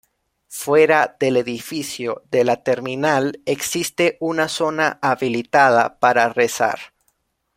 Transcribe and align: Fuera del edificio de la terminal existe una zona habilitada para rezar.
Fuera 0.47 1.15
del 1.19 1.37
edificio 1.37 2.23
de 2.31 2.43
la 2.43 2.63
terminal 2.63 3.39
existe 3.45 4.17
una 4.19 4.47
zona 4.47 4.97
habilitada 4.99 5.99
para 5.99 6.27
rezar. 6.29 6.79